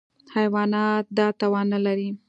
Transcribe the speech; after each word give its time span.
حیوانات 0.35 1.05
دا 1.17 1.27
توان 1.39 1.65
نهلري. 1.73 2.09